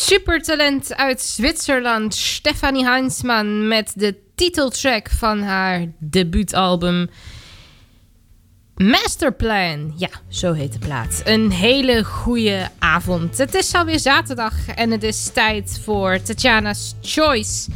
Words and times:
Supertalent 0.00 0.96
uit 0.96 1.22
Zwitserland, 1.22 2.14
Stefanie 2.14 2.84
Heinzmann 2.84 3.68
met 3.68 3.92
de 3.96 4.14
titeltrack 4.34 5.10
van 5.10 5.42
haar 5.42 5.86
debuutalbum 5.98 7.10
Masterplan. 8.76 9.94
Ja, 9.96 10.08
zo 10.28 10.52
heet 10.52 10.72
de 10.72 10.78
plaat. 10.78 11.22
Een 11.24 11.50
hele 11.50 12.04
goede 12.04 12.68
avond. 12.78 13.38
Het 13.38 13.54
is 13.54 13.74
alweer 13.74 13.98
zaterdag 13.98 14.68
en 14.68 14.90
het 14.90 15.02
is 15.02 15.30
tijd 15.32 15.80
voor 15.84 16.22
Tatjana's 16.22 16.94
Choice. 17.02 17.70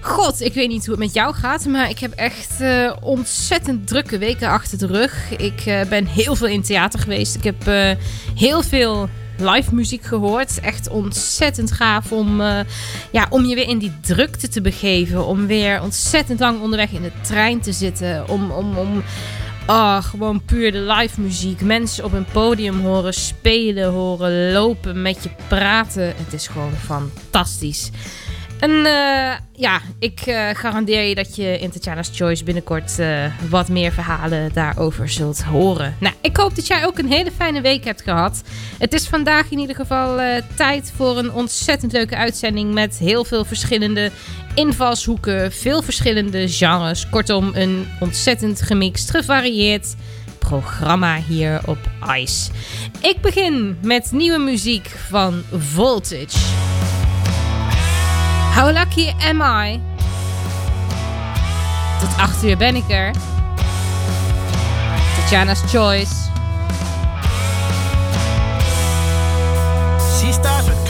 God, 0.00 0.40
ik 0.40 0.54
weet 0.54 0.68
niet 0.68 0.86
hoe 0.86 0.94
het 0.94 1.04
met 1.04 1.14
jou 1.14 1.34
gaat, 1.34 1.66
maar 1.66 1.90
ik 1.90 1.98
heb 1.98 2.12
echt 2.12 2.60
eh, 2.60 2.92
ontzettend 3.00 3.86
drukke 3.86 4.18
weken 4.18 4.48
achter 4.48 4.78
de 4.78 4.86
rug. 4.86 5.30
Ik 5.38 5.66
eh, 5.66 5.84
ben 5.88 6.06
heel 6.06 6.36
veel 6.36 6.48
in 6.48 6.62
theater 6.62 7.00
geweest. 7.00 7.34
Ik 7.34 7.44
heb 7.44 7.66
eh, 7.66 7.90
heel 8.34 8.62
veel 8.62 9.08
live 9.38 9.74
muziek 9.74 10.04
gehoord. 10.04 10.60
Echt 10.60 10.88
ontzettend 10.88 11.72
gaaf 11.72 12.12
om, 12.12 12.40
eh, 12.40 12.58
ja, 13.12 13.26
om 13.30 13.44
je 13.44 13.54
weer 13.54 13.68
in 13.68 13.78
die 13.78 13.92
drukte 14.00 14.48
te 14.48 14.60
begeven. 14.60 15.26
Om 15.26 15.46
weer 15.46 15.82
ontzettend 15.82 16.40
lang 16.40 16.60
onderweg 16.60 16.90
in 16.90 17.02
de 17.02 17.12
trein 17.22 17.60
te 17.60 17.72
zitten. 17.72 18.28
Om, 18.28 18.50
om, 18.50 18.76
om 18.76 19.02
oh, 19.66 20.02
gewoon 20.02 20.42
puur 20.44 20.72
de 20.72 20.80
live 20.80 21.20
muziek. 21.20 21.60
Mensen 21.60 22.04
op 22.04 22.12
een 22.12 22.26
podium 22.32 22.80
horen 22.80 23.14
spelen, 23.14 23.90
horen 23.90 24.52
lopen, 24.52 25.02
met 25.02 25.22
je 25.22 25.30
praten. 25.48 26.06
Het 26.06 26.32
is 26.32 26.46
gewoon 26.46 26.72
fantastisch. 26.72 27.90
En 28.60 28.70
eh, 28.70 29.32
ja, 29.52 29.80
ik 29.98 30.20
eh, 30.20 30.48
garandeer 30.52 31.02
je 31.02 31.14
dat 31.14 31.36
je 31.36 31.58
in 31.58 31.70
Tatjana's 31.70 32.10
Choice 32.12 32.44
binnenkort 32.44 32.98
eh, 32.98 33.24
wat 33.48 33.68
meer 33.68 33.92
verhalen 33.92 34.50
daarover 34.52 35.08
zult 35.08 35.42
horen. 35.42 35.96
Nou, 36.00 36.14
ik 36.20 36.36
hoop 36.36 36.54
dat 36.54 36.66
jij 36.66 36.86
ook 36.86 36.98
een 36.98 37.12
hele 37.12 37.30
fijne 37.36 37.60
week 37.60 37.84
hebt 37.84 38.02
gehad. 38.02 38.42
Het 38.78 38.92
is 38.92 39.08
vandaag 39.08 39.50
in 39.50 39.58
ieder 39.58 39.76
geval 39.76 40.20
tijd 40.54 40.92
voor 40.96 41.18
een 41.18 41.32
ontzettend 41.32 41.92
leuke 41.92 42.16
uitzending 42.16 42.74
met 42.74 42.98
heel 42.98 43.24
veel 43.24 43.44
verschillende 43.44 44.10
invalshoeken, 44.54 45.52
veel 45.52 45.82
verschillende 45.82 46.48
genres. 46.48 47.08
Kortom, 47.08 47.50
een 47.54 47.86
ontzettend 48.00 48.62
gemixt, 48.62 49.10
gevarieerd 49.10 49.94
programma 50.38 51.20
hier 51.28 51.60
op 51.64 51.78
ICE. 52.16 52.50
Ik 53.00 53.20
begin 53.20 53.78
met 53.82 54.12
nieuwe 54.12 54.38
muziek 54.38 54.88
van 55.08 55.42
Voltage. 55.52 56.38
How 58.56 58.72
lucky 58.72 59.12
am 59.20 59.42
I? 59.42 59.80
Tot 62.00 62.18
8 62.18 62.42
uur 62.42 62.56
ben 62.56 62.76
ik 62.76 62.88
er. 62.88 63.10
Tatjana's 65.16 65.60
Choice. 65.70 66.14
She 70.18 70.32
starts 70.32 70.68
with 70.68 70.85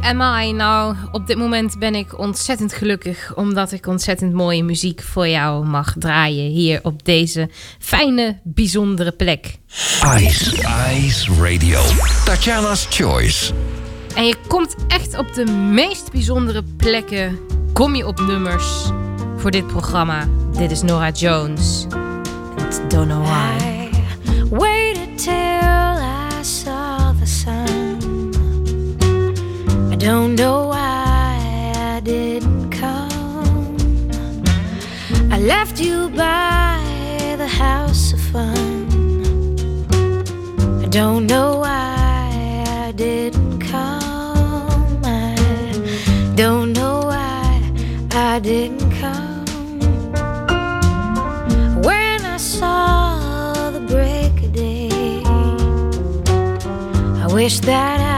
Am 0.00 0.20
I? 0.20 0.52
Nou, 0.52 0.96
op 1.12 1.26
dit 1.26 1.36
moment 1.36 1.78
ben 1.78 1.94
ik 1.94 2.18
ontzettend 2.18 2.72
gelukkig 2.72 3.34
omdat 3.34 3.72
ik 3.72 3.86
ontzettend 3.86 4.32
mooie 4.32 4.62
muziek 4.64 5.02
voor 5.02 5.28
jou 5.28 5.66
mag 5.66 5.94
draaien 5.98 6.50
hier 6.50 6.80
op 6.82 7.04
deze 7.04 7.48
fijne, 7.78 8.38
bijzondere 8.42 9.12
plek. 9.12 9.58
Ice, 10.16 10.56
Ice 10.96 11.32
Radio, 11.40 11.80
Tatjana's 12.24 12.86
Choice. 12.90 13.52
En 14.14 14.26
je 14.26 14.36
komt 14.46 14.76
echt 14.88 15.18
op 15.18 15.34
de 15.34 15.44
meest 15.72 16.12
bijzondere 16.12 16.62
plekken, 16.76 17.38
kom 17.72 17.94
je 17.94 18.06
op 18.06 18.20
nummers 18.20 18.90
voor 19.36 19.50
dit 19.50 19.66
programma. 19.66 20.28
Dit 20.56 20.70
is 20.70 20.82
Nora 20.82 21.10
Jones. 21.10 21.86
Don't 22.88 23.08
know 23.08 23.26
why. 23.26 24.81
Don't 30.02 30.34
know 30.34 30.66
why 30.66 31.72
I 31.76 32.00
didn't 32.00 32.70
come. 32.72 33.76
I 35.30 35.38
left 35.38 35.78
you 35.78 36.08
by 36.08 37.36
the 37.38 37.46
house 37.46 38.12
of 38.12 38.20
fun. 38.32 38.88
I 40.82 40.88
don't 40.88 41.28
know 41.28 41.58
why 41.58 42.64
I 42.66 42.90
didn't 42.96 43.60
come. 43.60 45.00
I 45.04 45.36
don't 46.34 46.72
know 46.72 47.02
why 47.04 47.62
I 48.10 48.40
didn't 48.40 48.90
come. 49.00 49.44
When 51.80 52.24
I 52.24 52.38
saw 52.38 53.70
the 53.70 53.82
break 53.82 54.32
of 54.42 54.52
day, 54.52 55.22
I 57.22 57.32
wish 57.32 57.60
that 57.60 58.00
I. 58.00 58.11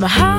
My 0.00 0.06
heart. 0.06 0.37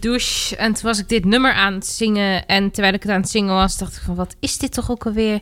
douche. 0.00 0.56
En 0.56 0.72
toen 0.72 0.82
was 0.82 0.98
ik 0.98 1.08
dit 1.08 1.24
nummer 1.24 1.52
aan 1.52 1.74
het 1.74 1.86
zingen. 1.86 2.46
En 2.46 2.70
terwijl 2.70 2.94
ik 2.94 3.02
het 3.02 3.12
aan 3.12 3.20
het 3.20 3.30
zingen 3.30 3.54
was, 3.54 3.78
dacht 3.78 3.96
ik 3.96 4.02
van... 4.02 4.14
wat 4.14 4.36
is 4.40 4.58
dit 4.58 4.72
toch 4.72 4.90
ook 4.90 5.06
alweer? 5.06 5.40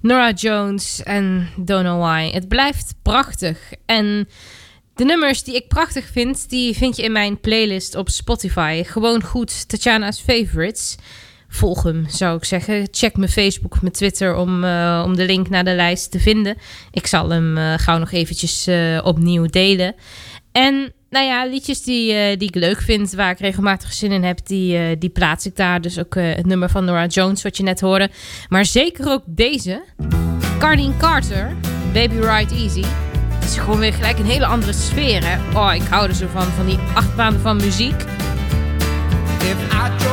Nora 0.00 0.30
Jones 0.30 1.02
en 1.02 1.48
Don't 1.56 1.84
Know 1.84 2.00
Why. 2.00 2.30
Het 2.30 2.48
blijft 2.48 2.94
prachtig. 3.02 3.58
En 3.86 4.28
de 4.94 5.04
nummers 5.04 5.42
die 5.42 5.54
ik 5.54 5.68
prachtig 5.68 6.06
vind... 6.06 6.50
die 6.50 6.76
vind 6.76 6.96
je 6.96 7.02
in 7.02 7.12
mijn 7.12 7.40
playlist 7.40 7.94
op 7.94 8.08
Spotify. 8.08 8.82
Gewoon 8.86 9.22
goed 9.22 9.68
Tatjana's 9.68 10.20
Favorites. 10.20 10.96
Volg 11.48 11.82
hem, 11.82 12.08
zou 12.08 12.36
ik 12.36 12.44
zeggen. 12.44 12.88
Check 12.90 13.16
mijn 13.16 13.30
Facebook, 13.30 13.80
mijn 13.80 13.92
Twitter 13.92 14.34
om, 14.34 14.64
eh, 14.64 15.02
om 15.06 15.16
de 15.16 15.26
link 15.26 15.48
naar 15.48 15.64
de 15.64 15.74
lijst 15.74 16.10
te 16.10 16.20
vinden. 16.20 16.56
Ik 16.90 17.06
zal 17.06 17.30
hem 17.30 17.56
uh, 17.56 17.74
gauw 17.76 17.98
nog 17.98 18.12
eventjes 18.12 18.66
eh, 18.66 19.00
opnieuw 19.04 19.46
delen. 19.46 19.94
En 20.52 20.92
nou 21.12 21.26
ja, 21.26 21.44
liedjes 21.44 21.82
die, 21.82 22.12
eh, 22.12 22.38
die 22.38 22.48
ik 22.48 22.54
leuk 22.54 22.80
vind, 22.80 23.12
waar 23.12 23.30
ik 23.30 23.38
regelmatig 23.38 23.92
zin 23.92 24.12
in 24.12 24.24
heb, 24.24 24.46
die, 24.46 24.76
eh, 24.76 24.96
die 24.98 25.10
plaats 25.10 25.46
ik 25.46 25.56
daar. 25.56 25.80
Dus 25.80 25.98
ook 25.98 26.16
eh, 26.16 26.34
het 26.34 26.46
nummer 26.46 26.70
van 26.70 26.84
Nora 26.84 27.06
Jones, 27.06 27.42
wat 27.42 27.56
je 27.56 27.62
net 27.62 27.80
hoorde. 27.80 28.10
Maar 28.48 28.64
zeker 28.64 29.10
ook 29.10 29.22
deze. 29.26 29.82
Carleen 30.58 30.94
Carter, 30.98 31.52
Baby 31.92 32.14
Ride 32.14 32.54
Easy. 32.54 32.84
Het 33.34 33.44
is 33.44 33.58
gewoon 33.58 33.78
weer 33.78 33.92
gelijk 33.92 34.18
een 34.18 34.26
hele 34.26 34.46
andere 34.46 34.72
sfeer, 34.72 35.22
hè. 35.24 35.58
Oh, 35.58 35.74
ik 35.74 35.82
hou 35.82 36.08
er 36.08 36.14
zo 36.14 36.26
van, 36.32 36.46
van 36.46 36.66
die 36.66 36.78
achtbaan 36.94 37.38
van 37.38 37.56
muziek. 37.56 38.00
If 39.38 39.56
I 39.72 40.11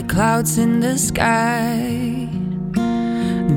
like 0.00 0.08
clouds 0.08 0.56
in 0.56 0.80
the 0.80 0.96
sky. 0.96 2.26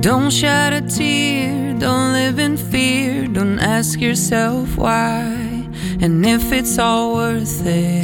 Don't 0.01 0.29
shed 0.29 0.73
a 0.73 0.81
tear, 0.81 1.73
don't 1.79 2.12
live 2.12 2.38
in 2.39 2.57
fear, 2.57 3.27
don't 3.27 3.59
ask 3.59 4.01
yourself 4.01 4.75
why. 4.77 5.23
And 6.01 6.25
if 6.25 6.51
it's 6.51 6.77
all 6.77 7.13
worth 7.13 7.65
it, 7.65 8.03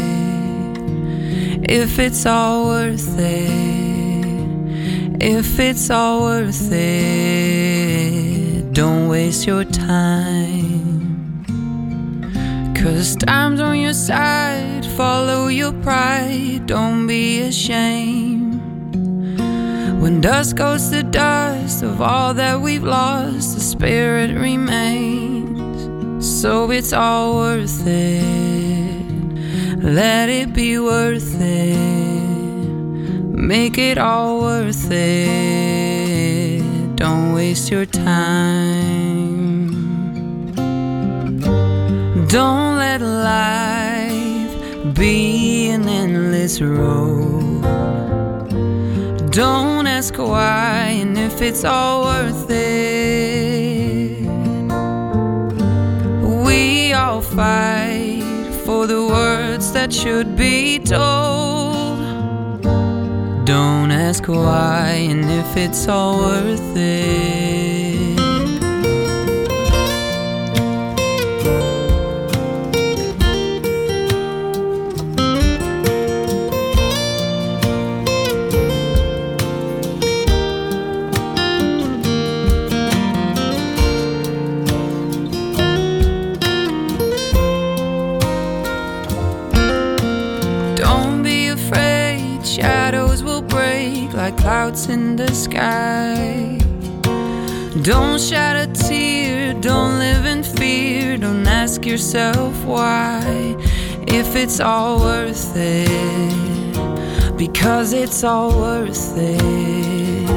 if 1.70 2.00
it's 2.00 2.26
all 2.26 2.68
worth 2.68 3.20
it, 3.20 3.50
if 5.22 5.60
it's 5.60 5.90
all 5.90 6.22
worth 6.22 6.72
it, 6.72 7.94
don't 8.74 9.10
waste 9.10 9.46
your 9.48 9.66
time. 9.66 10.80
Cause 12.82 13.18
time's 13.18 13.60
on 13.60 13.78
your 13.78 13.94
side, 13.94 14.86
follow 14.96 15.48
your 15.48 15.74
pride, 15.84 16.66
don't 16.66 17.08
be 17.08 17.42
ashamed. 17.42 18.19
Dust 20.22 20.58
goes 20.58 20.90
to 20.90 21.02
dust 21.02 21.82
of 21.82 22.02
all 22.02 22.34
that 22.34 22.60
we've 22.60 22.84
lost, 22.84 23.56
the 23.56 23.62
spirit 23.62 24.32
remains. 24.36 25.80
So 26.42 26.72
it's 26.72 26.92
all 26.92 27.36
worth 27.36 27.88
it. 27.88 29.00
Let 29.82 30.28
it 30.28 30.52
be 30.54 30.78
worth 30.78 31.40
it. 31.40 31.78
Make 33.32 33.78
it 33.78 33.98
all 33.98 34.42
worth 34.42 34.92
it. 34.92 36.62
Don't 36.98 37.34
waste 37.34 37.72
your 37.72 37.86
time. 37.86 39.70
Don't 42.28 42.78
let 42.78 43.00
life 43.00 44.94
be 44.96 45.70
an 45.70 45.88
endless 45.88 46.60
road. 46.60 47.99
Don't 49.40 49.88
ask 49.88 50.18
why 50.18 51.00
and 51.02 51.18
if 51.18 51.42
it's 51.42 51.64
all 51.64 52.04
worth 52.04 52.50
it. 52.50 54.20
We 56.46 56.92
all 56.92 57.22
fight 57.22 58.52
for 58.66 58.86
the 58.86 59.06
words 59.08 59.72
that 59.72 59.94
should 59.94 60.36
be 60.36 60.80
told. 60.80 62.00
Don't 63.46 63.92
ask 63.92 64.28
why 64.28 65.08
and 65.10 65.24
if 65.24 65.56
it's 65.56 65.88
all 65.88 66.18
worth 66.18 66.76
it. 66.76 67.79
Clouds 94.40 94.88
in 94.88 95.16
the 95.18 95.28
sky. 95.34 96.58
Don't 97.82 98.20
shed 98.20 98.56
a 98.56 98.68
tear, 98.74 99.54
don't 99.54 100.00
live 100.00 100.26
in 100.26 100.44
fear, 100.44 101.18
don't 101.18 101.46
ask 101.46 101.86
yourself 101.86 102.54
why. 102.66 103.22
If 104.08 104.36
it's 104.36 104.60
all 104.60 105.00
worth 105.00 105.52
it, 105.56 107.38
because 107.38 107.94
it's 107.94 108.24
all 108.24 108.52
worth 108.52 109.18
it. 109.18 110.30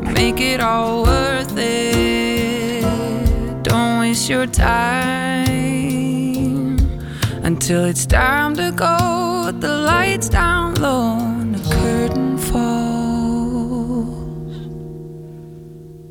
Make 0.00 0.40
it 0.40 0.60
all 0.60 1.02
worth 1.04 1.56
it. 1.56 2.84
Don't 3.62 4.00
waste 4.00 4.28
your 4.28 4.46
time 4.46 5.48
until 7.42 7.84
it's 7.84 8.06
time 8.06 8.54
to 8.56 8.70
go. 8.72 9.44
with 9.46 9.60
The 9.60 9.76
lights 9.76 10.28
down 10.28 10.74
low 10.74 11.29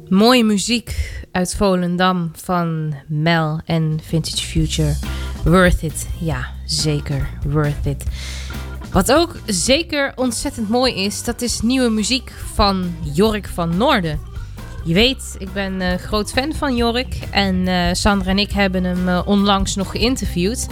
Mooie 0.10 0.44
muziek 0.44 1.20
uit 1.32 1.56
Volendam 1.56 2.32
van 2.36 2.96
Mel 3.08 3.60
en 3.66 4.00
Vintage 4.04 4.46
Future. 4.46 4.96
Worth 5.44 5.82
it. 5.82 6.08
Ja, 6.20 6.48
zeker. 6.66 7.30
Worth 7.48 7.86
it. 7.86 8.04
Wat 8.92 9.12
ook 9.12 9.36
zeker 9.46 10.12
ontzettend 10.16 10.70
mooi 10.70 10.94
is, 10.94 11.24
dat 11.24 11.42
is 11.42 11.62
nieuwe 11.62 11.90
muziek 11.90 12.32
van 12.54 12.96
Jorik 13.14 13.48
van 13.48 13.78
Noorden. 13.78 14.20
Je 14.84 14.94
weet, 14.94 15.36
ik 15.38 15.54
ben 15.54 15.82
eh 15.82 15.98
groot 15.98 16.32
fan 16.32 16.54
van 16.54 16.76
Jorik. 16.76 17.20
En 17.32 17.68
eh, 17.68 17.94
Sandra 17.94 18.30
en 18.30 18.40
ik 18.40 18.52
hebben 18.52 18.84
hem 18.84 19.08
eh, 19.08 19.22
onlangs 19.26 19.76
nog 19.76 19.92
geïnterviewd. 19.92 20.68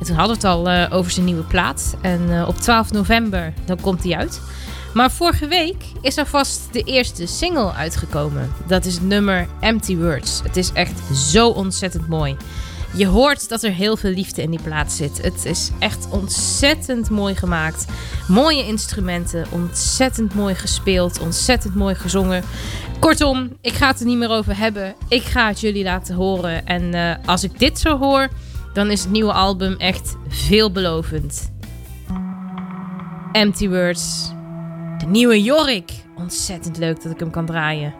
En 0.00 0.06
toen 0.06 0.16
hadden 0.16 0.40
we 0.40 0.48
het 0.48 0.56
al 0.56 0.90
over 0.98 1.10
zijn 1.10 1.26
nieuwe 1.26 1.44
plaat. 1.44 1.96
En 2.00 2.46
op 2.46 2.56
12 2.56 2.92
november, 2.92 3.52
dan 3.64 3.80
komt 3.80 4.04
hij 4.04 4.16
uit. 4.16 4.40
Maar 4.96 5.10
vorige 5.10 5.46
week 5.46 5.84
is 6.00 6.16
er 6.16 6.26
vast 6.26 6.72
de 6.72 6.82
eerste 6.82 7.26
single 7.26 7.72
uitgekomen. 7.72 8.52
Dat 8.66 8.84
is 8.84 8.94
het 8.94 9.02
nummer 9.02 9.48
Empty 9.60 9.96
Words. 9.96 10.40
Het 10.42 10.56
is 10.56 10.72
echt 10.72 11.16
zo 11.16 11.48
ontzettend 11.48 12.08
mooi. 12.08 12.36
Je 12.94 13.06
hoort 13.06 13.48
dat 13.48 13.62
er 13.62 13.72
heel 13.72 13.96
veel 13.96 14.10
liefde 14.10 14.42
in 14.42 14.50
die 14.50 14.62
plaat 14.62 14.92
zit. 14.92 15.22
Het 15.22 15.44
is 15.44 15.70
echt 15.78 16.08
ontzettend 16.10 17.10
mooi 17.10 17.34
gemaakt. 17.34 17.84
Mooie 18.28 18.66
instrumenten, 18.66 19.46
ontzettend 19.50 20.34
mooi 20.34 20.54
gespeeld, 20.54 21.20
ontzettend 21.20 21.74
mooi 21.74 21.94
gezongen. 21.94 22.42
Kortom, 23.00 23.56
ik 23.60 23.72
ga 23.72 23.86
het 23.86 24.00
er 24.00 24.06
niet 24.06 24.18
meer 24.18 24.30
over 24.30 24.56
hebben. 24.58 24.94
Ik 25.08 25.22
ga 25.22 25.48
het 25.48 25.60
jullie 25.60 25.84
laten 25.84 26.14
horen. 26.14 26.66
En 26.66 26.94
eh, 26.94 27.26
als 27.26 27.44
ik 27.44 27.58
dit 27.58 27.78
zo 27.78 27.98
hoor, 27.98 28.28
dan 28.72 28.90
is 28.90 29.00
het 29.00 29.10
nieuwe 29.10 29.32
album 29.32 29.74
echt 29.78 30.16
veelbelovend. 30.28 31.50
Empty 33.32 33.68
Words. 33.68 34.34
De 34.98 35.06
nieuwe 35.06 35.42
Jorik. 35.42 35.92
Ontzettend 36.14 36.76
leuk 36.76 37.02
dat 37.02 37.12
ik 37.12 37.20
hem 37.20 37.30
kan 37.30 37.46
draaien. 37.46 37.94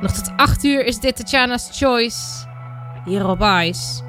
Nog 0.00 0.12
tot 0.12 0.32
8 0.36 0.64
uur 0.64 0.84
is 0.84 0.98
dit 0.98 1.16
Tatjana's 1.16 1.68
Choice. 1.72 2.46
Hier 3.04 3.28
op 3.28 3.40
Ice. 3.40 4.07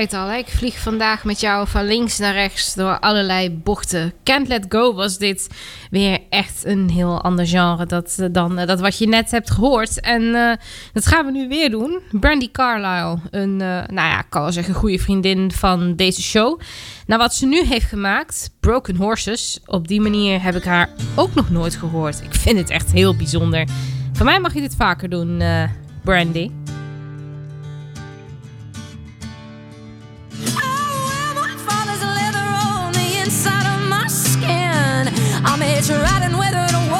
Het 0.00 0.12
al, 0.12 0.32
ik 0.32 0.48
vlieg 0.48 0.78
vandaag 0.78 1.24
met 1.24 1.40
jou 1.40 1.68
van 1.68 1.84
links 1.84 2.18
naar 2.18 2.32
rechts 2.32 2.74
door 2.74 2.98
allerlei 2.98 3.50
bochten. 3.50 4.12
Can't 4.24 4.48
Let 4.48 4.64
Go 4.68 4.94
was 4.94 5.18
dit 5.18 5.48
weer 5.90 6.18
echt 6.30 6.64
een 6.64 6.90
heel 6.90 7.22
ander 7.22 7.46
genre 7.46 7.86
dat, 7.86 8.16
eh, 8.18 8.26
dan 8.32 8.58
eh, 8.58 8.66
dat 8.66 8.80
wat 8.80 8.98
je 8.98 9.08
net 9.08 9.30
hebt 9.30 9.50
gehoord. 9.50 10.00
En 10.00 10.34
eh, 10.34 10.52
dat 10.92 11.06
gaan 11.06 11.26
we 11.26 11.32
nu 11.32 11.48
weer 11.48 11.70
doen. 11.70 11.98
Brandy 12.10 12.50
Carlisle, 12.50 13.18
een, 13.30 13.60
eh, 13.60 13.66
nou 13.86 14.08
ja, 14.08 14.22
kan 14.28 14.42
wel 14.42 14.52
zeggen, 14.52 14.74
goede 14.74 14.98
vriendin 14.98 15.52
van 15.52 15.96
deze 15.96 16.22
show. 16.22 16.60
Nou, 17.06 17.20
wat 17.20 17.34
ze 17.34 17.46
nu 17.46 17.64
heeft 17.64 17.86
gemaakt, 17.86 18.50
Broken 18.60 18.96
Horses, 18.96 19.60
op 19.66 19.88
die 19.88 20.00
manier 20.00 20.42
heb 20.42 20.54
ik 20.54 20.64
haar 20.64 20.88
ook 21.14 21.34
nog 21.34 21.50
nooit 21.50 21.76
gehoord. 21.76 22.20
Ik 22.22 22.34
vind 22.34 22.58
het 22.58 22.70
echt 22.70 22.92
heel 22.92 23.16
bijzonder. 23.16 23.68
Van 24.12 24.26
mij 24.26 24.40
mag 24.40 24.54
je 24.54 24.60
dit 24.60 24.74
vaker 24.76 25.08
doen, 25.08 25.42
Brandy. 26.02 26.61
I 35.72 35.76
may 35.76 35.80
try 35.80 36.20
and 36.22 36.91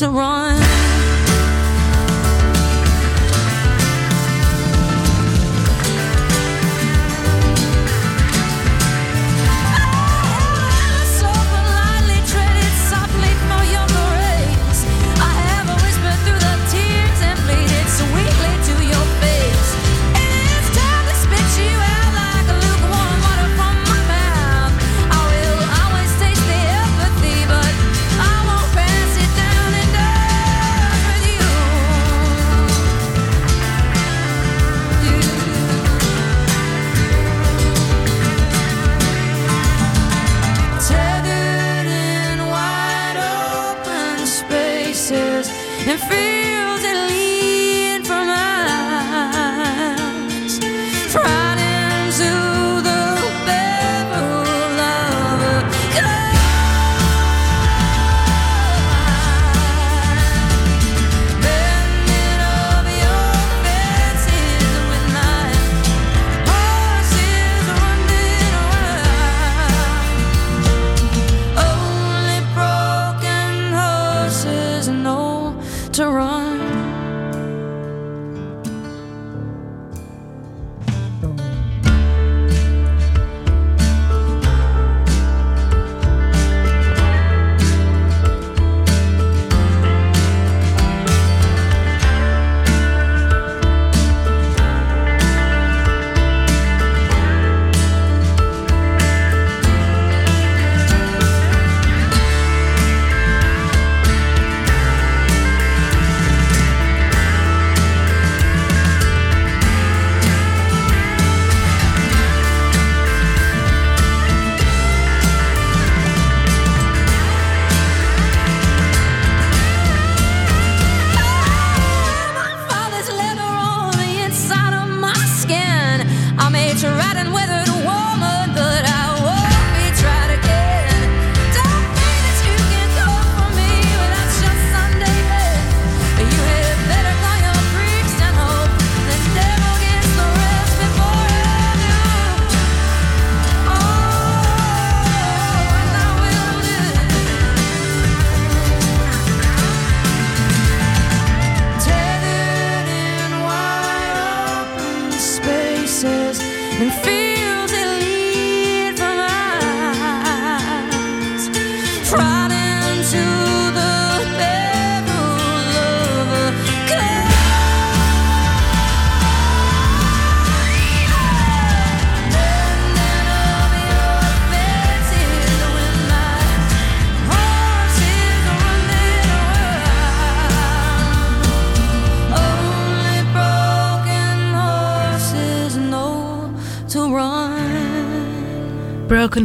what's 0.00 0.14
wrong 0.14 0.37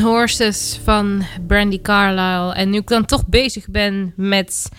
Horses 0.01 0.79
van 0.83 1.23
Brandy 1.47 1.81
Carlisle. 1.81 2.53
En 2.53 2.69
nu 2.69 2.77
ik 2.77 2.87
dan 2.87 3.05
toch 3.05 3.27
bezig 3.27 3.67
ben 3.69 4.13
met, 4.15 4.69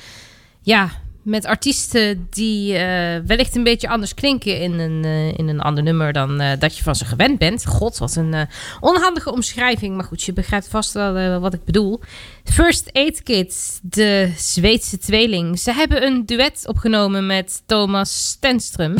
ja, 0.62 0.90
met 1.22 1.46
artiesten 1.46 2.26
die 2.30 2.76
eh, 2.76 3.20
wellicht 3.26 3.56
een 3.56 3.62
beetje 3.62 3.88
anders 3.88 4.14
klinken 4.14 4.60
in 4.60 4.78
een, 4.78 5.04
eh, 5.04 5.38
in 5.38 5.48
een 5.48 5.60
ander 5.60 5.82
nummer 5.82 6.12
dan 6.12 6.40
eh, 6.40 6.58
dat 6.58 6.76
je 6.76 6.82
van 6.82 6.94
ze 6.94 7.04
gewend 7.04 7.38
bent. 7.38 7.66
God, 7.66 7.98
wat 7.98 8.16
een 8.16 8.48
onhandige 8.80 9.32
omschrijving. 9.32 9.94
Maar 9.94 10.04
goed, 10.04 10.22
je 10.22 10.32
begrijpt 10.32 10.68
vast 10.68 10.92
wel 10.92 11.40
wat 11.40 11.54
ik 11.54 11.64
bedoel. 11.64 12.00
First 12.44 12.90
Aid 12.92 13.22
Kids, 13.22 13.78
de 13.82 14.32
Zweedse 14.36 14.98
tweeling. 14.98 15.58
Ze 15.58 15.72
hebben 15.72 16.06
een 16.06 16.26
duet 16.26 16.64
opgenomen 16.66 17.26
met 17.26 17.62
Thomas 17.66 18.36
Stenström. 18.36 18.94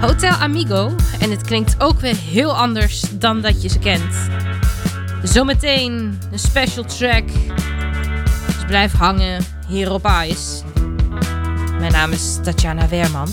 Hotel 0.00 0.32
Amigo. 0.32 0.92
En 1.20 1.30
het 1.30 1.42
klinkt 1.42 1.82
ook 1.82 2.00
weer 2.00 2.16
heel 2.16 2.56
anders 2.56 3.00
dan 3.00 3.40
dat 3.40 3.62
je 3.62 3.68
ze 3.68 3.78
kent. 3.78 4.43
Zometeen 5.24 6.18
een 6.32 6.38
special 6.38 6.84
track. 6.84 7.24
Dus 8.46 8.64
blijf 8.66 8.92
hangen 8.92 9.44
hier 9.66 9.92
op 9.92 10.04
IJs. 10.04 10.62
Mijn 11.78 11.92
naam 11.92 12.12
is 12.12 12.38
Tatjana 12.42 12.88
Weerman. 12.88 13.28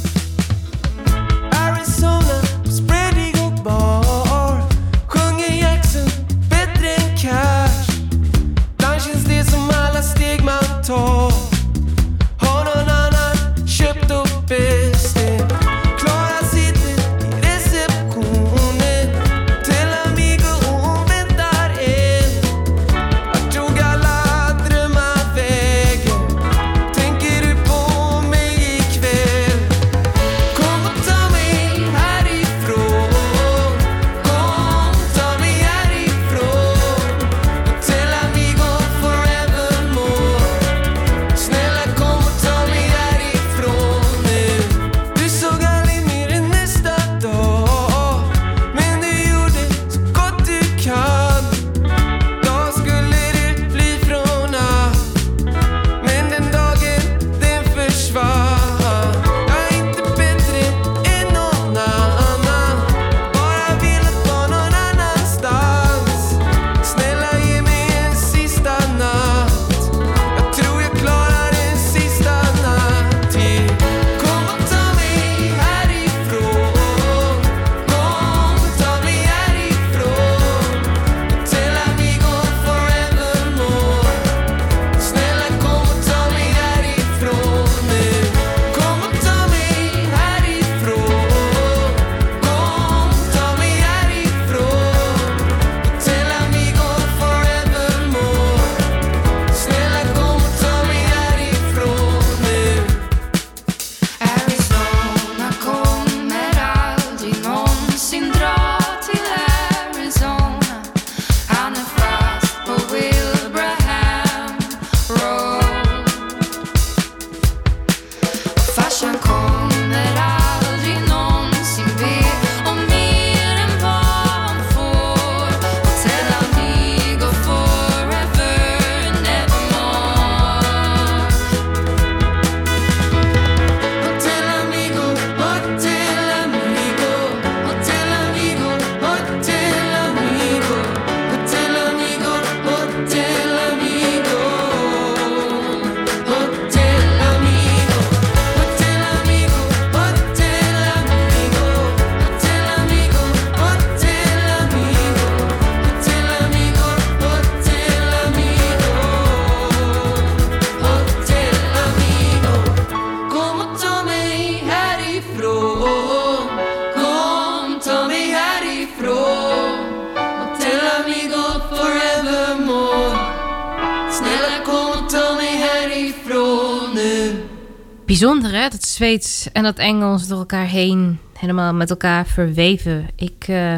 Zweeds 179.02 179.52
en 179.52 179.64
dat 179.64 179.78
Engels 179.78 180.28
door 180.28 180.38
elkaar 180.38 180.66
heen 180.66 181.20
helemaal 181.40 181.74
met 181.74 181.90
elkaar 181.90 182.26
verweven. 182.26 183.08
Ik 183.16 183.46
eh, 183.48 183.74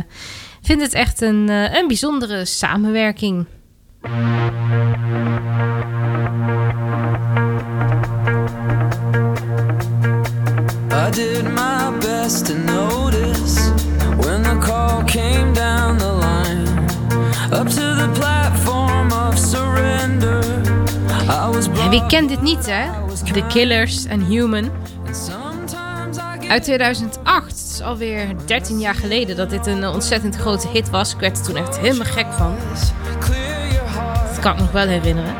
vind 0.61 0.81
het 0.81 0.93
echt 0.93 1.21
een, 1.21 1.49
eh, 1.49 1.73
een 1.73 1.87
bijzondere 1.87 2.45
samenwerking. 2.45 3.45
I 10.91 11.09
did 11.11 11.43
my 11.43 11.97
best 11.99 12.45
to 12.45 12.53
notice 12.55 13.71
when 14.17 14.41
the 14.41 14.57
call 14.59 15.03
came 15.03 15.53
down 15.53 15.97
the 15.97 16.13
line 16.19 16.67
up 17.59 17.67
to 17.67 17.95
the 17.95 18.09
platform 18.13 19.11
of 19.11 19.37
surrender. 19.37 20.43
I 21.21 21.49
was 21.51 21.67
En 21.67 21.89
wie 21.89 22.05
kent 22.05 22.29
dit 22.29 22.41
niet 22.41 22.65
hè? 22.65 23.01
The 23.33 23.45
Killers 23.47 24.05
en 24.05 24.21
Human. 24.21 24.71
Uit 26.47 26.63
2008, 26.63 27.49
het 27.49 27.69
is 27.71 27.81
alweer 27.81 28.27
13 28.45 28.79
jaar 28.79 28.95
geleden 28.95 29.35
dat 29.35 29.49
dit 29.49 29.67
een 29.67 29.87
ontzettend 29.87 30.35
grote 30.35 30.67
hit 30.67 30.89
was. 30.89 31.13
Ik 31.13 31.19
werd 31.19 31.37
er 31.37 31.43
toen 31.43 31.55
echt 31.55 31.79
helemaal 31.79 32.05
gek 32.05 32.33
van. 32.33 32.55
Dat 34.27 34.39
kan 34.39 34.53
ik 34.53 34.59
nog 34.59 34.71
wel 34.71 34.87
herinneren. 34.87 35.33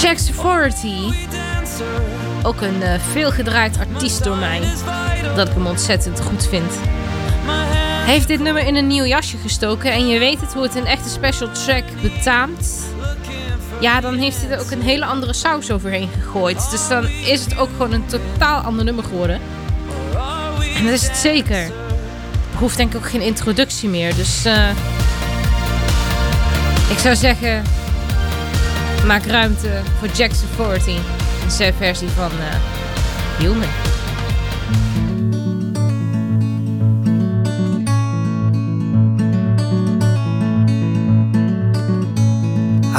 Jack's 0.00 0.28
Authority. 0.28 1.26
Ook 2.42 2.60
een 2.60 2.80
uh, 2.80 2.94
veelgedraaid 3.12 3.78
artiest 3.78 4.24
door 4.24 4.36
mij. 4.36 4.60
Dat 5.34 5.48
ik 5.48 5.54
hem 5.54 5.66
ontzettend 5.66 6.20
goed 6.20 6.48
vind. 6.48 6.72
Heeft 8.08 8.28
dit 8.28 8.40
nummer 8.40 8.66
in 8.66 8.74
een 8.74 8.86
nieuw 8.86 9.04
jasje 9.04 9.36
gestoken. 9.36 9.92
En 9.92 10.08
je 10.08 10.18
weet 10.18 10.40
het 10.40 10.52
hoe 10.52 10.62
het 10.62 10.74
een 10.74 10.86
echte 10.86 11.08
special 11.08 11.50
track 11.64 11.84
betaamt. 12.02 12.84
Ja, 13.80 14.00
dan 14.00 14.14
heeft 14.14 14.40
hij 14.40 14.50
er 14.50 14.60
ook 14.60 14.70
een 14.70 14.82
hele 14.82 15.04
andere 15.04 15.32
saus 15.32 15.70
overheen 15.70 16.08
gegooid. 16.20 16.70
Dus 16.70 16.88
dan 16.88 17.06
is 17.06 17.44
het 17.44 17.58
ook 17.58 17.68
gewoon 17.70 17.92
een 17.92 18.06
totaal 18.06 18.60
ander 18.60 18.84
nummer 18.84 19.04
geworden. 19.04 19.40
En 20.76 20.84
dat 20.84 20.92
is 20.92 21.06
het 21.06 21.16
zeker. 21.16 21.70
Hoeft 22.54 22.76
denk 22.76 22.94
ik 22.94 22.96
ook 22.96 23.10
geen 23.10 23.20
introductie 23.20 23.88
meer. 23.88 24.14
Dus 24.14 24.46
uh, 24.46 24.68
ik 26.90 26.98
zou 26.98 27.16
zeggen... 27.16 27.62
Maak 29.06 29.24
ruimte 29.24 29.80
voor 29.98 30.08
Jackson 30.08 30.48
40. 30.56 30.94
Zijn 31.48 31.74
versie 31.74 32.08
van 32.08 32.30
uh, 32.32 32.56
Human. 33.38 33.87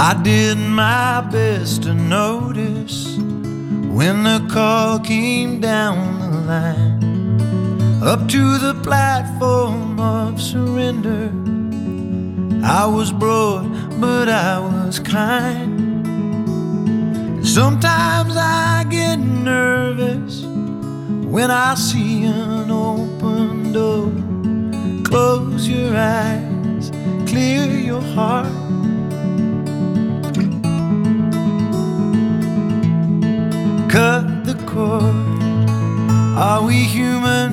I 0.01 0.13
did 0.23 0.57
my 0.57 1.19
best 1.29 1.83
to 1.83 1.93
notice 1.93 3.17
when 3.17 4.23
the 4.23 4.47
call 4.49 4.97
came 4.99 5.59
down 5.59 6.19
the 6.21 6.37
line 6.47 8.01
up 8.01 8.29
to 8.29 8.57
the 8.59 8.75
platform 8.81 9.99
of 9.99 10.41
surrender. 10.41 11.33
I 12.65 12.85
was 12.85 13.11
broad, 13.11 13.99
but 13.99 14.29
I 14.29 14.59
was 14.59 14.99
kind. 14.99 16.07
Sometimes 17.45 18.37
I 18.37 18.85
get 18.89 19.17
nervous 19.17 20.43
when 21.25 21.51
I 21.51 21.75
see 21.75 22.23
an 22.23 22.71
open 22.71 23.73
door. 23.73 24.13
Close 25.03 25.67
your 25.67 25.93
eyes, 25.93 26.89
clear 27.27 27.65
your 27.67 28.01
heart. 28.01 28.78
Cut 33.99 34.45
the 34.45 34.55
cord. 34.65 35.03
Are 36.37 36.63
we 36.65 36.75
human? 36.97 37.51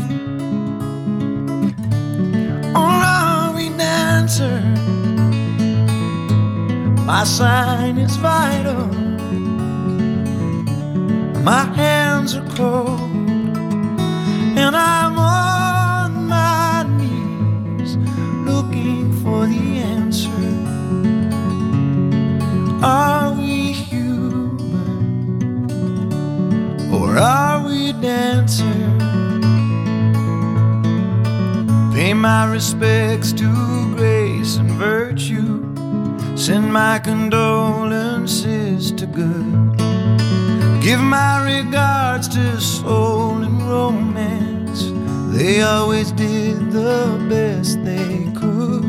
Or 2.72 2.94
are 3.18 3.52
we 3.52 3.68
dancer? 3.70 4.60
My 7.04 7.24
sign 7.24 7.98
is 7.98 8.14
vital. 8.14 8.86
My 11.42 11.64
hands 11.74 12.36
are 12.36 12.48
cold, 12.54 13.15
my 32.26 32.44
respects 32.46 33.32
to 33.32 33.48
grace 33.94 34.56
and 34.56 34.72
virtue. 34.72 35.62
Send 36.36 36.72
my 36.72 36.98
condolences 36.98 38.90
to 38.98 39.06
good. 39.06 39.76
Give 40.82 40.98
my 40.98 41.34
regards 41.54 42.26
to 42.34 42.60
soul 42.60 43.44
and 43.44 43.62
romance. 43.62 44.80
They 45.36 45.62
always 45.62 46.10
did 46.10 46.72
the 46.72 47.24
best 47.30 47.84
they 47.84 48.28
could. 48.40 48.84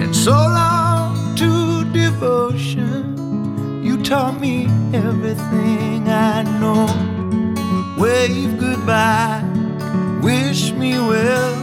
And 0.00 0.14
so 0.14 0.36
long 0.60 1.34
to 1.42 1.50
devotion. 1.92 3.02
You 3.82 4.00
taught 4.04 4.38
me 4.38 4.66
everything 4.94 6.08
I 6.08 6.42
know. 6.60 6.86
Wave 7.98 8.60
goodbye, 8.60 9.42
wish 10.22 10.70
me 10.70 10.92
well. 11.00 11.59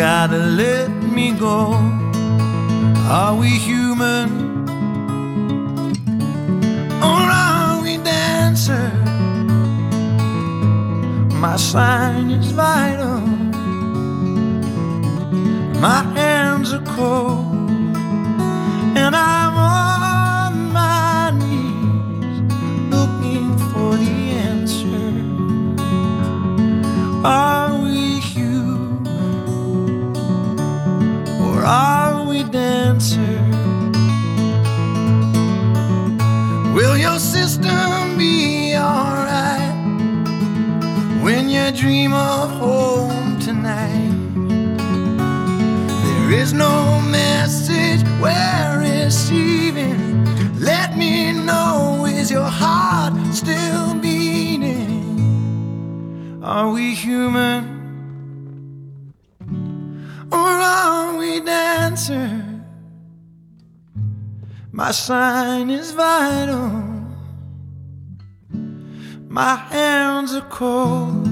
Gotta 0.00 0.38
let 0.38 0.88
me 0.88 1.30
go. 1.32 1.74
Are 3.16 3.36
we 3.36 3.50
human? 3.50 4.28
Or 7.02 7.22
are 7.44 7.82
we 7.82 7.98
dancer? 7.98 8.88
My 11.44 11.56
sign 11.56 12.30
is 12.30 12.50
vital. 12.52 13.20
My 15.86 16.02
hands 16.18 16.72
are 16.72 16.86
cold. 16.96 17.52
And 19.02 19.14
I'm 19.14 19.54
on 19.54 20.72
my 20.72 21.30
knees 21.40 22.38
looking 22.94 23.48
for 23.70 23.90
the 24.04 24.14
answer. 24.48 25.12
Are 27.22 27.59
system 37.62 38.16
be 38.18 38.74
alright 38.76 39.74
when 41.22 41.48
you 41.48 41.70
dream 41.72 42.12
of 42.12 42.50
home 42.50 43.38
tonight? 43.38 44.12
There 46.04 46.32
is 46.32 46.52
no 46.52 47.00
message 47.02 48.02
we're 48.20 49.04
receiving. 49.04 50.24
Let 50.60 50.96
me 50.96 51.32
know 51.32 52.06
is 52.06 52.30
your 52.30 52.44
heart 52.44 53.14
still 53.34 53.94
beating? 53.94 55.18
Are 56.42 56.70
we 56.70 56.94
human? 56.94 57.78
Or 60.32 60.38
are 60.38 61.16
we 61.16 61.40
dancer? 61.40 62.44
My 64.72 64.92
sign 64.92 65.70
is 65.70 65.90
vital. 65.90 66.99
My 69.32 69.54
hands 69.54 70.34
are 70.34 70.40
cold. 70.50 71.24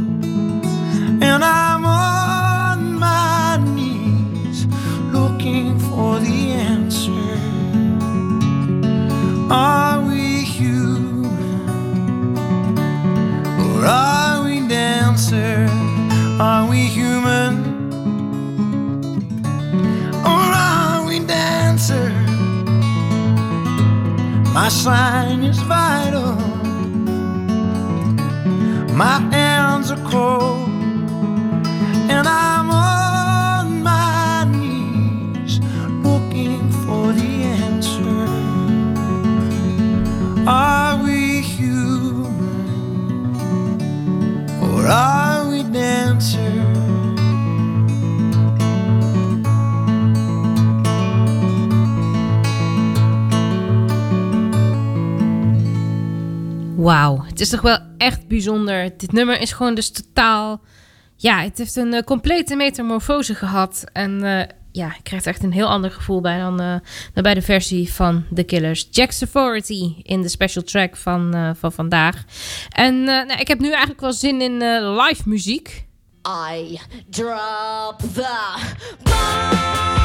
And 1.21 1.43
I'm 1.43 1.85
on 1.85 2.95
my 2.95 3.59
knees 3.75 4.67
looking 5.13 5.81
for 5.81 6.21
the 6.21 6.53
answer. 6.53 7.11
Are 9.53 10.01
we 10.07 10.43
human? 10.45 11.19
Or 13.59 13.85
are 13.85 14.45
we 14.45 14.69
dancer? 14.69 15.67
Are 16.41 16.71
we 16.71 16.83
human? 16.87 17.91
Or 20.25 20.45
are 20.55 21.05
we 21.05 21.19
dancer? 21.19 22.11
My 24.55 24.69
sign 24.69 25.43
is 25.43 25.59
vital. 25.63 26.48
My 28.99 29.21
hands 29.31 29.93
are 29.93 30.11
cold. 30.11 30.69
And 32.11 32.27
I'm 32.27 32.69
on 32.69 33.81
my 33.85 34.45
knees 34.51 35.61
looking 36.03 36.69
for 36.83 37.13
the 37.13 37.45
answer. 37.63 38.27
Are 40.49 41.01
we 41.05 41.43
human? 41.43 42.67
Or 44.61 44.85
are 44.89 45.49
we 45.49 45.63
dancer? 45.63 46.67
Wauw, 56.77 57.23
het 57.27 57.41
is 57.41 57.49
toch 57.49 57.61
wel 57.61 57.88
echt 57.99 58.29
bijzonder. 58.29 58.97
Dit 58.97 59.13
nummer 59.13 59.41
is 59.41 59.53
gewoon 59.53 59.75
dus 59.75 59.91
totaal... 59.91 60.61
Ja, 61.21 61.43
het 61.43 61.59
heeft 61.59 61.77
een 61.77 61.95
eh, 61.95 62.03
complete 62.03 62.57
metamorfose 62.57 63.35
gehad. 63.35 63.85
En 63.93 64.23
eh, 64.25 64.47
ja, 64.73 64.87
ik 64.87 65.01
krijg 65.03 65.23
er 65.23 65.29
echt 65.29 65.43
een 65.43 65.53
heel 65.53 65.69
ander 65.69 65.91
gevoel 65.91 66.21
bij 66.21 66.39
dan, 66.39 66.61
eh, 66.61 66.75
dan 67.15 67.23
bij 67.23 67.35
de 67.35 67.43
versie 67.43 67.93
van 67.93 68.25
The 68.35 68.43
Killers. 68.43 68.89
Jack's 68.91 69.21
Authority 69.21 69.95
in 70.03 70.23
de 70.23 70.29
special 70.29 70.65
track 70.65 70.97
van, 70.97 71.55
van 71.59 71.73
vandaag. 71.73 72.25
En 72.71 73.05
nou, 73.05 73.33
ik 73.33 73.49
heb 73.49 73.59
nu 73.59 73.69
eigenlijk 73.69 74.01
wel 74.01 74.13
zin 74.13 74.41
in 74.41 74.57
live 75.01 75.23
muziek. 75.29 75.87
I 76.55 76.81
drop 77.11 77.99
the 78.15 78.57
bomb. 79.03 79.98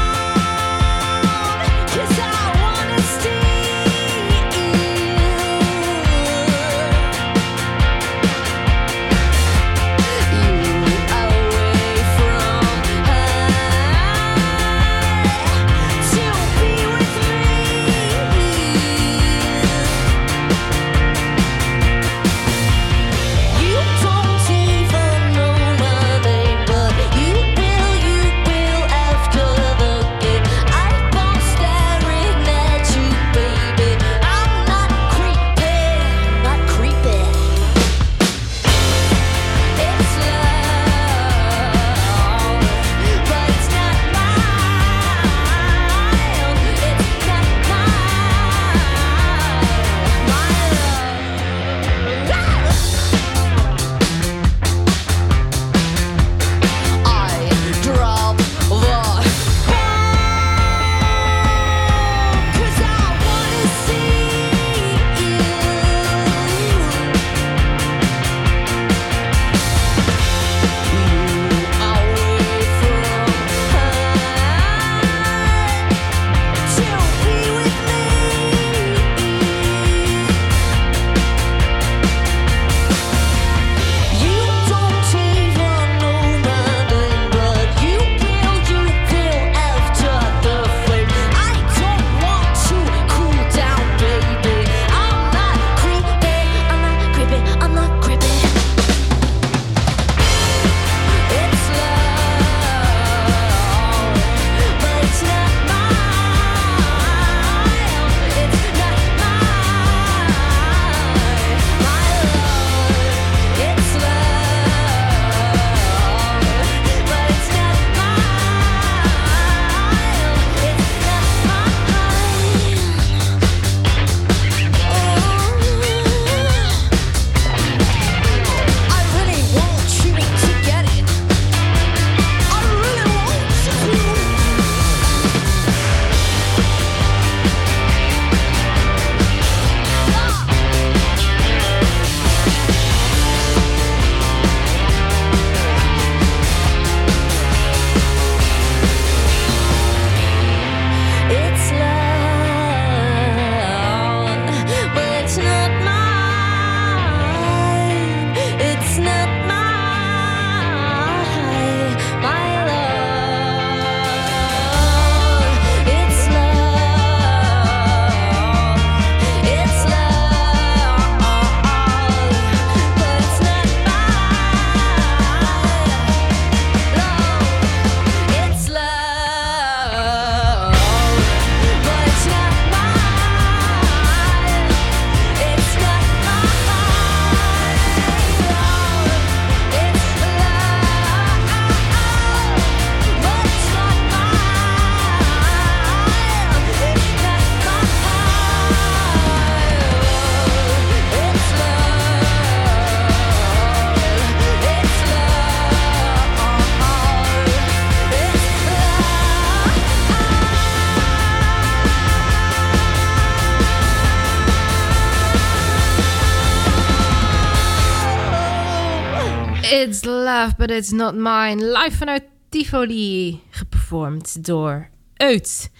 But 220.63 220.71
It's 220.71 220.91
Not 220.91 221.15
Mine. 221.15 221.71
Live 221.71 221.97
vanuit 221.97 222.23
Tivoli. 222.49 223.41
geperformed 223.49 224.45
door 224.45 224.89
Eut. 225.17 225.71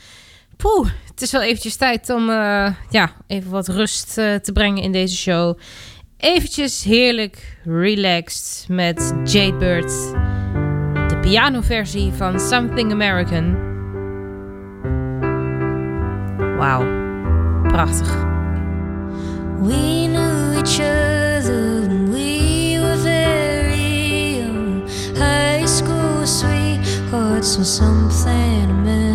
Poeh, 0.58 0.90
het 1.08 1.22
is 1.22 1.32
wel 1.32 1.42
eventjes 1.42 1.76
tijd 1.76 2.10
om 2.10 2.30
eh, 2.30 2.74
ja, 2.90 3.12
even 3.28 3.52
wat 3.52 3.68
rust 3.68 4.18
eh, 4.18 4.36
te 4.36 4.52
brengen 4.52 4.84
in 4.84 4.92
deze 4.92 5.16
show. 5.16 5.58
Eventjes 6.18 6.84
heerlijk 6.84 7.58
relaxed 7.64 8.70
met 8.70 9.14
Jade 9.24 9.58
Bird, 9.58 9.92
De 11.10 11.18
piano 11.22 11.62
versie 11.62 12.12
van 12.12 12.40
Something 12.40 12.92
American. 12.92 13.56
Wauw, 16.58 16.84
prachtig. 17.68 18.14
We 19.62 20.08
knew 20.08 20.54
each 20.54 20.80
other. 20.80 21.23
so 27.44 27.62
something 27.62 29.13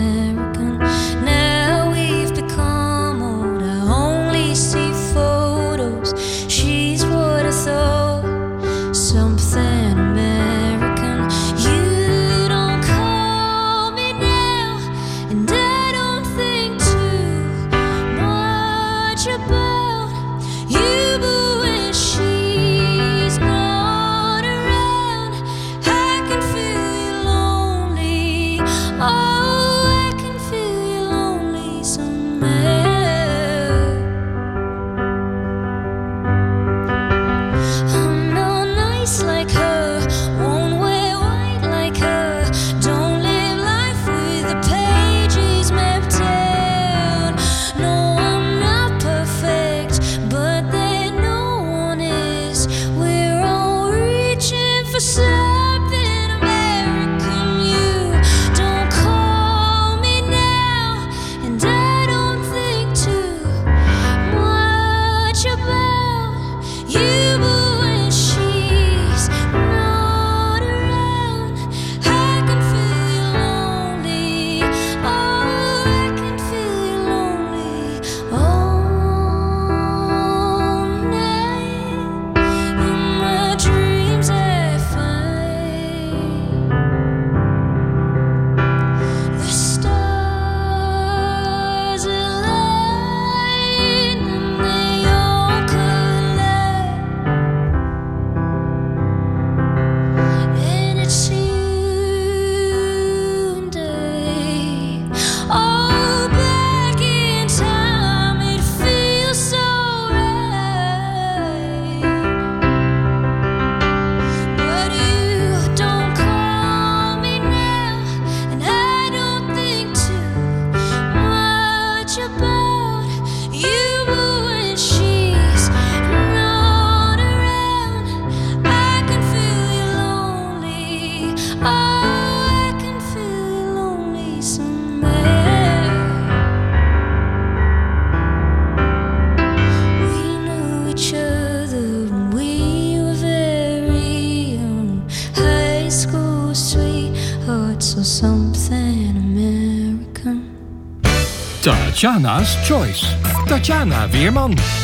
Mama's 152.39 152.55
Choice. 152.69 153.03
Tatjana 153.49 154.07
Weerman. 154.13 154.78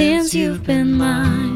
since 0.00 0.34
you've 0.34 0.64
been 0.64 0.94
mine. 0.94 1.49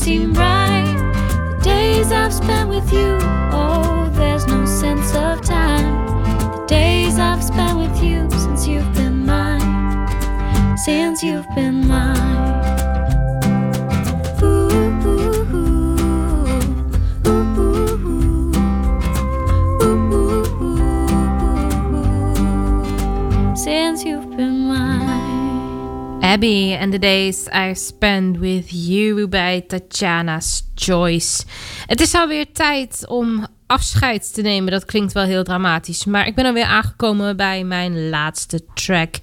Seem 0.00 0.32
bright. 0.32 0.96
The 1.58 1.62
days 1.62 2.10
I've 2.10 2.32
spent 2.32 2.70
with 2.70 2.90
you, 2.90 3.18
oh, 3.52 4.10
there's 4.14 4.46
no 4.46 4.64
sense 4.64 5.14
of 5.14 5.42
time. 5.42 6.06
The 6.52 6.64
days 6.66 7.18
I've 7.18 7.44
spent 7.44 7.76
with 7.76 8.02
you 8.02 8.30
since 8.30 8.66
you've 8.66 8.92
been 8.94 9.26
mine, 9.26 10.78
since 10.78 11.22
you've 11.22 11.48
been 11.54 11.86
mine. 11.86 12.89
Abby 26.30 26.76
and 26.80 26.92
the 26.92 26.98
Days 26.98 27.48
I 27.52 27.74
Spend 27.74 28.38
With 28.38 28.70
You 28.70 29.28
bij 29.28 29.60
Tatjana's 29.60 30.62
Choice. 30.74 31.42
Het 31.86 32.00
is 32.00 32.14
alweer 32.14 32.52
tijd 32.52 33.04
om 33.08 33.46
afscheid 33.66 34.34
te 34.34 34.42
nemen. 34.42 34.72
Dat 34.72 34.84
klinkt 34.84 35.12
wel 35.12 35.24
heel 35.24 35.44
dramatisch. 35.44 36.04
Maar 36.04 36.26
ik 36.26 36.34
ben 36.34 36.46
alweer 36.46 36.64
aangekomen 36.64 37.36
bij 37.36 37.64
mijn 37.64 38.08
laatste 38.08 38.60
track. 38.74 39.14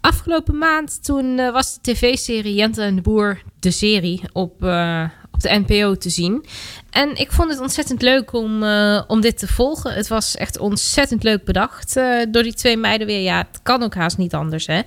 Afgelopen 0.00 0.58
maand 0.58 1.04
toen 1.04 1.38
eh, 1.38 1.52
was 1.52 1.74
de 1.74 1.92
tv-serie 1.92 2.54
Jente 2.54 2.82
en 2.82 2.94
de 2.94 3.02
Boer, 3.02 3.42
de 3.60 3.70
serie, 3.70 4.20
op, 4.32 4.64
eh, 4.64 5.04
op 5.30 5.40
de 5.40 5.62
NPO 5.66 5.94
te 5.94 6.10
zien. 6.10 6.44
En 6.90 7.16
ik 7.16 7.32
vond 7.32 7.50
het 7.50 7.60
ontzettend 7.60 8.02
leuk 8.02 8.32
om, 8.32 8.62
eh, 8.62 9.02
om 9.06 9.20
dit 9.20 9.38
te 9.38 9.46
volgen. 9.46 9.92
Het 9.92 10.08
was 10.08 10.36
echt 10.36 10.58
ontzettend 10.58 11.22
leuk 11.22 11.44
bedacht 11.44 11.94
door 12.28 12.42
die 12.42 12.54
twee 12.54 12.76
meiden 12.76 13.06
weer. 13.06 13.22
Ja, 13.22 13.38
het 13.50 13.60
kan 13.62 13.82
ook 13.82 13.94
haast 13.94 14.18
niet 14.18 14.34
anders, 14.34 14.66
hè. 14.66 14.80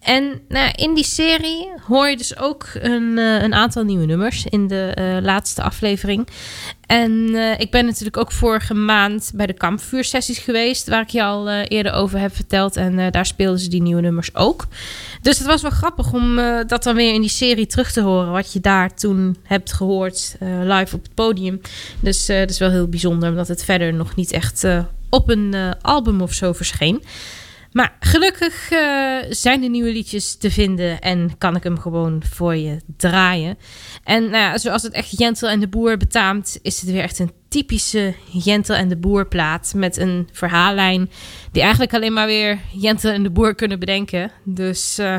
En 0.00 0.40
nou, 0.48 0.72
in 0.74 0.94
die 0.94 1.04
serie 1.04 1.68
hoor 1.86 2.08
je 2.08 2.16
dus 2.16 2.36
ook 2.38 2.66
een, 2.74 3.18
eh, 3.18 3.42
een 3.42 3.54
aantal 3.54 3.82
nieuwe 3.82 4.06
nummers 4.06 4.46
in 4.46 4.66
de 4.66 4.92
eh, 4.94 5.22
laatste 5.22 5.62
aflevering. 5.62 6.28
En 6.86 7.34
eh, 7.34 7.60
ik 7.60 7.70
ben 7.70 7.84
natuurlijk 7.84 8.16
ook 8.16 8.32
vorige 8.32 8.74
maand 8.74 9.30
bij 9.34 9.46
de 9.46 9.52
kampvuursessies 9.52 10.38
geweest, 10.38 10.88
waar 10.88 11.02
ik 11.02 11.08
je 11.08 11.22
al 11.22 11.48
eerder 11.48 11.92
over 11.92 12.18
heb 12.18 12.34
verteld. 12.34 12.76
En 12.76 13.10
daar 13.10 13.26
speelden 13.26 13.60
ze 13.60 13.68
die 13.68 13.82
nieuwe 13.82 14.00
nummers 14.00 14.34
ook. 14.34 14.66
Dus 15.22 15.38
het 15.38 15.46
was 15.46 15.62
wel 15.62 15.70
grappig 15.70 16.12
om 16.12 16.36
dat 16.66 16.82
dan 16.82 16.94
weer 16.94 17.14
in 17.14 17.20
die 17.20 17.30
serie 17.30 17.66
terug 17.66 17.92
te 17.92 18.00
horen, 18.00 18.32
wat 18.32 18.52
je 18.52 18.60
daar 18.60 18.94
toen 18.94 19.36
hebt 19.42 19.72
gehoord 19.72 20.36
eh, 20.40 20.48
live 20.62 20.96
op 20.96 21.02
het 21.02 21.14
podium. 21.14 21.60
Dus 22.00 22.26
dat 22.26 22.50
is 22.50 22.58
wel 22.58 22.70
heel 22.70 22.88
bijzonder, 22.88 23.28
omdat 23.28 23.48
het 23.48 23.64
verder 23.64 23.94
nog 23.94 24.14
niet 24.14 24.32
echt 24.32 24.66
op 25.10 25.28
een 25.28 25.54
album 25.82 26.20
of 26.20 26.32
zo 26.32 26.52
verscheen. 26.52 27.02
Maar 27.72 27.96
gelukkig 28.00 28.70
eh, 28.70 29.16
zijn 29.28 29.62
er 29.62 29.68
nieuwe 29.68 29.92
liedjes 29.92 30.36
te 30.36 30.50
vinden 30.50 31.00
en 31.00 31.38
kan 31.38 31.56
ik 31.56 31.62
hem 31.62 31.78
gewoon 31.78 32.22
voor 32.30 32.56
je 32.56 32.76
draaien. 32.96 33.58
En 34.04 34.22
nou 34.22 34.36
ja, 34.36 34.58
zoals 34.58 34.82
het 34.82 34.92
echt 34.92 35.18
Jentel 35.18 35.48
en 35.48 35.60
de 35.60 35.68
Boer 35.68 35.96
betaamt, 35.96 36.58
is 36.62 36.80
het 36.80 36.90
weer 36.90 37.02
echt 37.02 37.18
een 37.18 37.32
typische 37.50 38.14
Jentel 38.32 38.74
en 38.74 38.88
de 38.88 38.96
Boer 38.96 39.26
plaat. 39.26 39.72
Met 39.76 39.96
een 39.96 40.28
verhaallijn 40.32 41.10
die 41.52 41.62
eigenlijk 41.62 41.94
alleen 41.94 42.12
maar 42.12 42.26
weer 42.26 42.58
Jentel 42.72 43.12
en 43.12 43.22
de 43.22 43.30
Boer 43.30 43.54
kunnen 43.54 43.78
bedenken. 43.78 44.30
Dus 44.44 44.98
eh, 44.98 45.16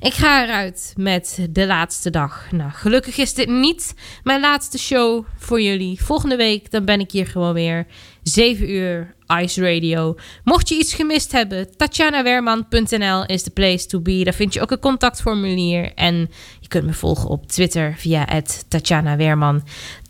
ik 0.00 0.12
ga 0.12 0.44
eruit 0.44 0.92
met 0.96 1.46
de 1.50 1.66
laatste 1.66 2.10
dag. 2.10 2.46
Nou, 2.50 2.70
gelukkig 2.70 3.16
is 3.16 3.34
dit 3.34 3.48
niet 3.48 3.94
mijn 4.22 4.40
laatste 4.40 4.78
show 4.78 5.24
voor 5.38 5.60
jullie. 5.60 6.02
Volgende 6.02 6.36
week 6.36 6.70
dan 6.70 6.84
ben 6.84 7.00
ik 7.00 7.10
hier 7.10 7.26
gewoon 7.26 7.54
weer. 7.54 7.86
7 8.22 8.70
uur 8.70 9.14
Ice 9.42 9.74
Radio. 9.74 10.16
Mocht 10.44 10.68
je 10.68 10.74
iets 10.74 10.94
gemist 10.94 11.32
hebben, 11.32 11.76
tatjanawerman.nl 11.76 13.26
is 13.26 13.42
de 13.42 13.50
place 13.50 13.86
to 13.86 14.00
be. 14.00 14.24
Daar 14.24 14.34
vind 14.34 14.54
je 14.54 14.60
ook 14.60 14.70
een 14.70 14.78
contactformulier. 14.78 15.92
En 15.94 16.30
je 16.60 16.68
kunt 16.68 16.84
me 16.84 16.92
volgen 16.92 17.28
op 17.28 17.46
Twitter 17.46 17.94
via 17.96 18.42
Tatjana 18.68 19.16
Weerman. 19.16 19.62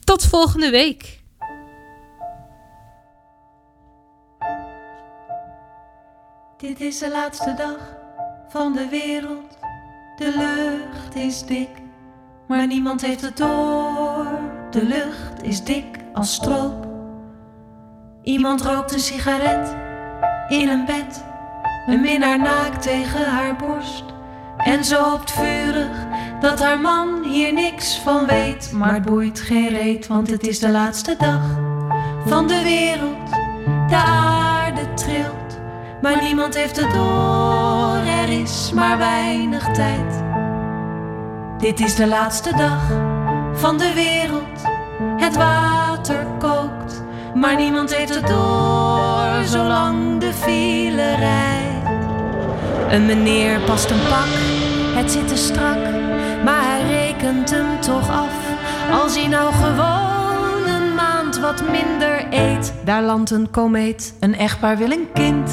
Tot 0.05 0.27
volgende 0.27 0.71
week. 0.71 1.23
Dit 6.65 6.81
is 6.81 6.99
de 6.99 7.11
laatste 7.11 7.55
dag 7.57 7.79
van 8.49 8.73
de 8.73 8.89
wereld. 8.89 9.59
De 10.17 10.35
lucht 10.37 11.17
is 11.17 11.43
dik, 11.43 11.69
maar 12.47 12.67
niemand 12.67 13.01
heeft 13.01 13.21
het 13.21 13.37
door. 13.37 14.27
De 14.71 14.85
lucht 14.85 15.43
is 15.43 15.65
dik 15.65 15.85
als 16.13 16.35
stroop. 16.35 16.87
Iemand 18.23 18.63
rookt 18.63 18.93
een 18.93 19.01
sigaret 19.01 19.77
in 20.49 20.69
een 20.69 20.85
bed. 20.85 21.25
Een 21.87 22.01
minnaar 22.01 22.39
naakt 22.39 22.83
tegen 22.83 23.31
haar 23.31 23.57
borst. 23.57 24.05
En 24.57 24.85
ze 24.85 24.97
hoopt 24.97 25.31
vurig 25.31 26.07
dat 26.41 26.63
haar 26.63 26.81
man 26.81 27.25
hier 27.25 27.53
niks 27.53 27.99
van 27.99 28.27
weet. 28.27 28.73
Maar 28.73 28.95
het 28.95 29.05
boeit 29.05 29.41
geen 29.41 29.69
reet, 29.69 30.07
want 30.07 30.31
het 30.31 30.47
is 30.47 30.59
de 30.59 30.71
laatste 30.71 31.17
dag 31.19 31.43
van 32.27 32.47
de 32.47 32.63
wereld. 32.63 33.31
De 33.89 33.97
aarde 33.97 34.95
trilt, 34.95 35.44
maar 36.05 36.23
niemand 36.23 36.55
heeft 36.55 36.81
het 36.81 36.93
door. 36.93 37.97
Er 37.97 38.41
is 38.41 38.73
maar 38.75 38.99
weinig 38.99 39.65
tijd. 39.73 40.23
Dit 41.59 41.81
is 41.81 41.95
de 41.95 42.07
laatste 42.07 42.57
dag 42.57 42.83
van 43.53 43.79
de 43.79 43.93
wereld. 43.95 44.63
Het 45.17 45.37
water 45.37 46.27
kookt, 46.39 47.03
maar 47.35 47.57
niemand 47.57 47.95
heeft 47.95 48.15
het 48.15 48.27
door. 48.27 49.45
Zolang 49.45 50.21
de 50.21 50.33
file 50.33 51.15
rijdt. 51.15 52.13
Een 52.89 53.07
meneer 53.07 53.61
past 53.61 53.91
een 53.91 54.07
pak, 54.09 54.29
het 54.95 55.11
zit 55.11 55.29
te 55.29 55.37
strak, 55.37 55.79
maar 56.45 56.63
hij 56.63 56.83
rekent 56.87 57.51
hem 57.51 57.81
toch 57.81 58.11
af. 58.11 58.35
Als 59.03 59.17
hij 59.17 59.29
nou 59.29 59.53
gewoon 59.53 60.69
een 60.69 60.95
maand 60.95 61.39
wat 61.39 61.63
minder 61.71 62.27
eet, 62.31 62.75
daar 62.85 63.03
landt 63.03 63.31
een 63.31 63.51
komeet. 63.51 64.15
Een 64.21 64.35
echtpaar 64.35 64.77
wil 64.77 64.91
een 64.91 65.09
kind 65.13 65.51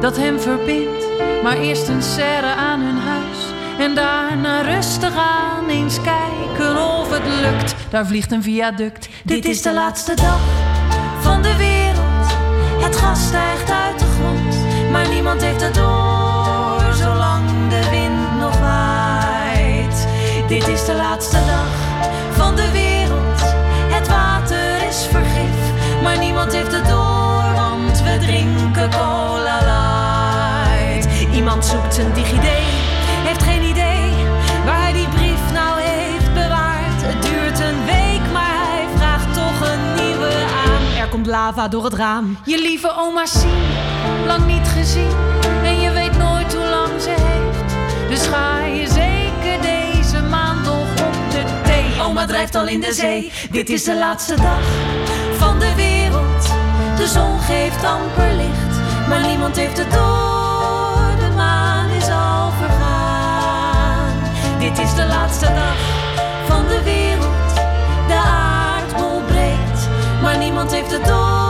dat 0.00 0.16
hem 0.16 0.40
verbindt, 0.40 1.04
maar 1.42 1.56
eerst 1.56 1.88
een 1.88 2.02
serre 2.02 2.54
aan 2.54 2.80
hun 2.80 2.98
huis. 2.98 3.38
En 3.78 3.94
daarna 3.94 4.60
rustig 4.60 5.16
aan 5.16 5.68
eens 5.68 5.98
kijken 6.00 6.76
of 6.76 7.10
het 7.10 7.26
lukt. 7.40 7.74
Daar 7.90 8.06
vliegt 8.06 8.32
een 8.32 8.42
viaduct. 8.42 9.08
Dit 9.24 9.44
is 9.44 9.62
de 9.62 9.72
laatste 9.72 10.14
dag 10.14 10.40
van 11.20 11.42
de 11.42 11.56
wereld. 11.56 12.32
Het 12.84 12.96
gas 12.96 13.26
stijgt 13.26 13.70
uit 13.70 13.98
de 13.98 14.04
grond, 14.04 14.56
maar 14.90 15.08
niemand 15.08 15.42
heeft 15.42 15.60
het 15.60 15.74
door. 15.74 16.94
Zolang 16.94 17.48
de 17.68 17.90
wind 17.90 18.38
nog 18.40 18.60
waait. 18.60 20.06
Dit 20.48 20.68
is 20.68 20.84
de 20.84 20.94
laatste 20.94 21.38
dag 21.46 21.68
van 22.30 22.56
de 22.56 22.70
wereld. 22.72 23.40
Het 23.90 24.08
water 24.08 24.88
is 24.88 25.06
vergif, 25.10 25.72
maar 26.02 26.18
niemand 26.18 26.52
heeft 26.52 26.72
het 26.72 26.88
door. 26.88 27.52
Want 27.54 28.02
we 28.02 28.18
drinken 28.20 28.88
light. 28.88 29.19
Zoekt 31.60 31.98
een 31.98 32.12
digid, 32.12 32.40
heeft 32.42 33.42
geen 33.42 33.62
idee 33.62 34.10
waar 34.64 34.82
hij 34.82 34.92
die 34.92 35.08
brief 35.08 35.52
nou 35.52 35.80
heeft 35.80 36.34
bewaard. 36.34 37.02
Het 37.02 37.22
duurt 37.22 37.60
een 37.60 37.84
week, 37.84 38.32
maar 38.32 38.66
hij 38.68 38.86
vraagt 38.96 39.34
toch 39.34 39.68
een 39.68 39.94
nieuwe 39.94 40.32
aan. 40.66 41.02
Er 41.02 41.08
komt 41.08 41.26
lava 41.26 41.68
door 41.68 41.84
het 41.84 41.94
raam. 41.94 42.38
Je 42.44 42.58
lieve 42.58 42.92
oma 42.96 43.26
Sien, 43.26 43.62
lang 44.26 44.46
niet 44.46 44.68
gezien. 44.68 45.16
En 45.62 45.80
je 45.80 45.90
weet 45.90 46.18
nooit 46.18 46.54
hoe 46.54 46.68
lang 46.68 47.00
ze 47.02 47.14
heeft. 47.18 47.74
Dus 48.08 48.26
ga 48.26 48.64
je 48.64 48.86
zeker 48.86 49.60
deze 49.60 50.22
maand 50.22 50.64
nog 50.64 50.90
op 50.90 51.30
de 51.30 51.42
thee. 51.64 52.02
Oma 52.02 52.26
drijft 52.26 52.54
al 52.54 52.68
in 52.68 52.80
de 52.80 52.92
zee. 52.92 53.32
Dit 53.50 53.68
is 53.68 53.84
de 53.84 53.96
laatste 53.96 54.34
dag 54.34 54.62
van 55.36 55.58
de 55.58 55.74
wereld. 55.74 56.48
De 56.96 57.06
zon 57.06 57.40
geeft 57.40 57.84
amper 57.84 58.34
licht, 58.36 59.08
maar 59.08 59.20
niemand 59.26 59.56
heeft 59.56 59.78
het 59.78 59.92
door. 59.92 60.29
Dit 64.70 64.78
is 64.78 64.94
de 64.94 65.06
laatste 65.06 65.46
dag 65.54 65.76
van 66.46 66.66
de 66.66 66.82
wereld. 66.82 67.54
De 68.06 68.14
aardbol 68.14 69.22
breekt, 69.26 69.88
maar 70.22 70.38
niemand 70.38 70.72
heeft 70.72 70.90
het 70.90 71.04
door. 71.04 71.49